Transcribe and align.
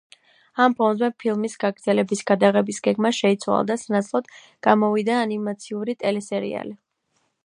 ამ 0.63 0.75
ფონზე 0.77 1.07
ფილმის 1.23 1.57
გაგრძელების 1.63 2.23
გადაღების 2.31 2.81
გეგმა 2.87 3.11
შეიცვალა 3.17 3.67
და 3.73 3.77
სანაცვლოდ 3.81 4.31
გამოვიდა 4.69 5.19
ანიმაციური 5.29 5.97
ტელესერიალი. 6.05 6.75